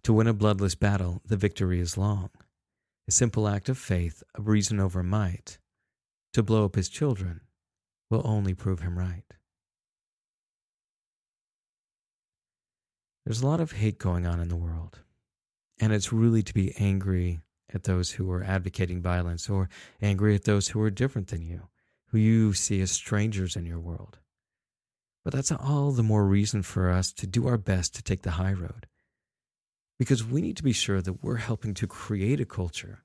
To 0.03 0.13
win 0.13 0.27
a 0.27 0.35
bloodless 0.35 0.75
battle, 0.75 1.23
the 1.25 1.37
victory 1.37 1.81
is 1.81 1.97
long. 1.97 2.31
A 3.07 3.13
simple 3.13 3.49
act 3.49 3.69
of 3.69 3.79
faith, 3.79 4.23
of 4.35 4.49
reason 4.49 4.81
over 4.81 5.03
might, 5.03 5.59
to 6.33 6.43
blow 6.43 6.65
up 6.65 6.75
his 6.75 6.89
children 6.89 7.41
will 8.11 8.23
only 8.25 8.55
prove 8.55 8.81
him 8.81 8.99
right. 8.99 9.25
There's 13.25 13.43
a 13.43 13.47
lot 13.47 13.61
of 13.61 13.73
hate 13.73 13.99
going 13.99 14.27
on 14.27 14.41
in 14.41 14.49
the 14.49 14.57
world, 14.57 15.01
and 15.81 15.93
it's 15.93 16.13
really 16.13 16.43
to 16.43 16.55
be 16.55 16.75
angry 16.79 17.41
at 17.73 17.85
those 17.85 18.13
who 18.13 18.31
are 18.31 18.43
advocating 18.43 19.03
violence 19.03 19.49
or 19.49 19.69
angry 20.01 20.35
at 20.35 20.45
those 20.45 20.69
who 20.69 20.81
are 20.81 20.91
different 20.91 21.29
than 21.29 21.43
you, 21.43 21.69
who 22.07 22.19
you 22.19 22.53
see 22.53 22.81
as 22.81 22.91
strangers 22.91 23.57
in 23.57 23.67
your 23.67 23.81
world. 23.81 24.19
But 25.25 25.35
that's 25.35 25.53
all 25.53 25.93
the 25.93 26.03
more 26.03 26.27
reason 26.27 26.63
for 26.63 26.91
us 26.91 27.13
to 27.13 27.27
do 27.27 27.47
our 27.47 27.59
best 27.59 27.95
to 27.97 28.03
take 28.03 28.23
the 28.23 28.33
high 28.33 28.53
road 28.53 28.87
because 29.99 30.25
we 30.25 30.41
need 30.41 30.57
to 30.57 30.63
be 30.63 30.73
sure 30.73 31.03
that 31.03 31.23
we're 31.23 31.37
helping 31.37 31.75
to 31.75 31.87
create 31.87 32.41
a 32.41 32.45
culture 32.45 33.03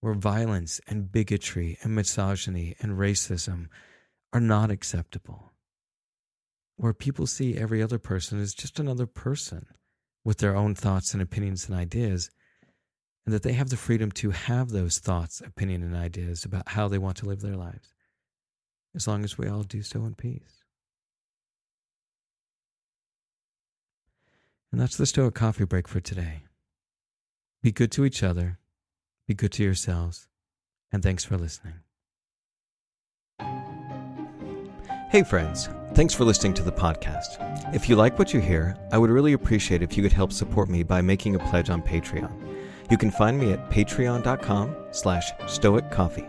where 0.00 0.14
violence 0.14 0.80
and 0.88 1.12
bigotry 1.12 1.78
and 1.82 1.94
misogyny 1.94 2.74
and 2.80 2.98
racism 2.98 3.66
are 4.32 4.40
not 4.40 4.70
acceptable, 4.70 5.52
where 6.76 6.92
people 6.92 7.26
see 7.26 7.56
every 7.56 7.82
other 7.82 7.98
person 7.98 8.40
as 8.40 8.54
just 8.54 8.78
another 8.78 9.06
person 9.06 9.66
with 10.24 10.38
their 10.38 10.56
own 10.56 10.74
thoughts 10.74 11.12
and 11.12 11.22
opinions 11.22 11.68
and 11.68 11.76
ideas, 11.76 12.30
and 13.24 13.34
that 13.34 13.42
they 13.42 13.52
have 13.52 13.70
the 13.70 13.76
freedom 13.76 14.10
to 14.12 14.30
have 14.30 14.70
those 14.70 14.98
thoughts, 14.98 15.40
opinion, 15.40 15.82
and 15.82 15.96
ideas 15.96 16.44
about 16.44 16.68
how 16.70 16.88
they 16.88 16.98
want 16.98 17.16
to 17.18 17.26
live 17.26 17.40
their 17.40 17.56
lives, 17.56 17.94
as 18.94 19.06
long 19.06 19.24
as 19.24 19.38
we 19.38 19.48
all 19.48 19.62
do 19.62 19.82
so 19.82 20.04
in 20.04 20.14
peace. 20.14 20.64
And 24.72 24.80
that's 24.80 24.96
the 24.96 25.06
Stoic 25.06 25.34
Coffee 25.34 25.64
Break 25.64 25.86
for 25.86 26.00
today. 26.00 26.44
Be 27.62 27.70
good 27.70 27.92
to 27.92 28.04
each 28.04 28.22
other, 28.22 28.58
be 29.28 29.34
good 29.34 29.52
to 29.52 29.62
yourselves, 29.62 30.28
and 30.90 31.02
thanks 31.02 31.24
for 31.24 31.36
listening. 31.36 31.74
Hey, 35.10 35.22
friends. 35.22 35.68
Thanks 35.94 36.14
for 36.14 36.24
listening 36.24 36.54
to 36.54 36.62
the 36.62 36.72
podcast. 36.72 37.74
If 37.74 37.86
you 37.86 37.96
like 37.96 38.18
what 38.18 38.32
you 38.32 38.40
hear, 38.40 38.78
I 38.90 38.96
would 38.96 39.10
really 39.10 39.34
appreciate 39.34 39.82
if 39.82 39.94
you 39.94 40.02
could 40.02 40.12
help 40.12 40.32
support 40.32 40.70
me 40.70 40.82
by 40.82 41.02
making 41.02 41.34
a 41.34 41.38
pledge 41.38 41.68
on 41.68 41.82
Patreon. 41.82 42.41
You 42.92 42.98
can 42.98 43.10
find 43.10 43.40
me 43.40 43.52
at 43.52 43.70
patreon.com 43.70 44.76
slash 44.90 45.32
stoiccoffee. 45.46 46.28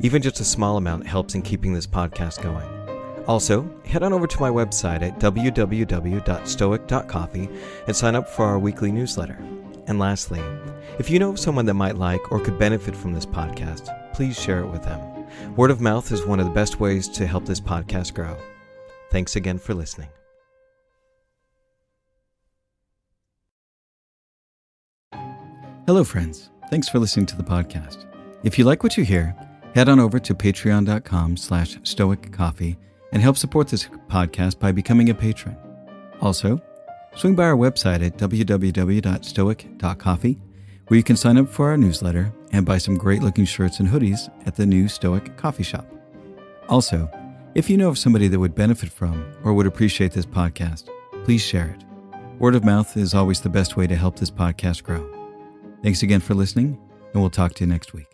Even 0.00 0.22
just 0.22 0.38
a 0.38 0.44
small 0.44 0.76
amount 0.76 1.04
helps 1.04 1.34
in 1.34 1.42
keeping 1.42 1.74
this 1.74 1.88
podcast 1.88 2.40
going. 2.40 3.24
Also, 3.26 3.68
head 3.84 4.04
on 4.04 4.12
over 4.12 4.28
to 4.28 4.40
my 4.40 4.50
website 4.50 5.02
at 5.02 5.18
www.stoic.coffee 5.18 7.48
and 7.88 7.96
sign 7.96 8.14
up 8.14 8.28
for 8.28 8.44
our 8.44 8.60
weekly 8.60 8.92
newsletter. 8.92 9.36
And 9.88 9.98
lastly, 9.98 10.40
if 11.00 11.10
you 11.10 11.18
know 11.18 11.34
someone 11.34 11.66
that 11.66 11.74
might 11.74 11.96
like 11.96 12.30
or 12.30 12.38
could 12.38 12.56
benefit 12.56 12.94
from 12.94 13.12
this 13.12 13.26
podcast, 13.26 14.14
please 14.14 14.40
share 14.40 14.60
it 14.60 14.70
with 14.70 14.84
them. 14.84 15.00
Word 15.56 15.72
of 15.72 15.80
mouth 15.80 16.12
is 16.12 16.24
one 16.24 16.38
of 16.38 16.46
the 16.46 16.52
best 16.52 16.78
ways 16.78 17.08
to 17.08 17.26
help 17.26 17.46
this 17.46 17.60
podcast 17.60 18.14
grow. 18.14 18.36
Thanks 19.10 19.34
again 19.34 19.58
for 19.58 19.74
listening. 19.74 20.10
Hello, 25.90 26.04
friends. 26.04 26.50
Thanks 26.70 26.88
for 26.88 27.00
listening 27.00 27.26
to 27.26 27.36
the 27.36 27.42
podcast. 27.42 28.04
If 28.44 28.56
you 28.56 28.64
like 28.64 28.84
what 28.84 28.96
you 28.96 29.02
hear, 29.02 29.34
head 29.74 29.88
on 29.88 29.98
over 29.98 30.20
to 30.20 30.36
patreon.com 30.36 31.36
slash 31.36 31.80
stoiccoffee 31.82 32.76
and 33.12 33.20
help 33.20 33.36
support 33.36 33.66
this 33.66 33.88
podcast 34.06 34.60
by 34.60 34.70
becoming 34.70 35.10
a 35.10 35.14
patron. 35.14 35.56
Also, 36.20 36.62
swing 37.16 37.34
by 37.34 37.42
our 37.42 37.56
website 37.56 38.06
at 38.06 38.16
www.stoic.coffee, 38.18 40.38
where 40.86 40.96
you 40.96 41.02
can 41.02 41.16
sign 41.16 41.36
up 41.36 41.48
for 41.48 41.70
our 41.70 41.76
newsletter 41.76 42.32
and 42.52 42.64
buy 42.64 42.78
some 42.78 42.96
great 42.96 43.24
looking 43.24 43.44
shirts 43.44 43.80
and 43.80 43.88
hoodies 43.88 44.30
at 44.46 44.54
the 44.54 44.66
new 44.66 44.86
Stoic 44.86 45.36
Coffee 45.36 45.64
Shop. 45.64 45.92
Also, 46.68 47.10
if 47.56 47.68
you 47.68 47.76
know 47.76 47.88
of 47.88 47.98
somebody 47.98 48.28
that 48.28 48.38
would 48.38 48.54
benefit 48.54 48.92
from 48.92 49.24
or 49.42 49.54
would 49.54 49.66
appreciate 49.66 50.12
this 50.12 50.24
podcast, 50.24 50.88
please 51.24 51.42
share 51.42 51.76
it. 51.76 51.82
Word 52.38 52.54
of 52.54 52.64
mouth 52.64 52.96
is 52.96 53.12
always 53.12 53.40
the 53.40 53.48
best 53.48 53.76
way 53.76 53.88
to 53.88 53.96
help 53.96 54.20
this 54.20 54.30
podcast 54.30 54.84
grow. 54.84 55.19
Thanks 55.82 56.02
again 56.02 56.20
for 56.20 56.34
listening, 56.34 56.78
and 57.12 57.22
we'll 57.22 57.30
talk 57.30 57.54
to 57.54 57.64
you 57.64 57.68
next 57.68 57.94
week. 57.94 58.06